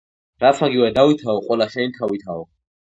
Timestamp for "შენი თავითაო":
1.77-2.47